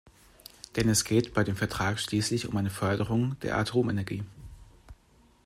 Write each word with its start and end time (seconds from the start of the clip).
Denn 0.77 0.89
es 0.89 1.03
geht 1.03 1.35
bei 1.35 1.43
dem 1.43 1.55
Vertrag 1.55 1.99
schließlich 1.99 2.47
um 2.47 2.57
eine 2.57 2.71
Förderung 2.71 3.39
der 3.43 3.59
Atomenergie. 3.59 4.23